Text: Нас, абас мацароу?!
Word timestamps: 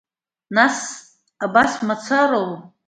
Нас, 0.57 0.79
абас 1.45 1.73
мацароу?! 1.87 2.51